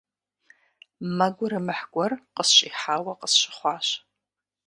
[1.15, 3.87] Мэ гурымыхь гуэр къысщӀихьауэ къысщыхъуащ.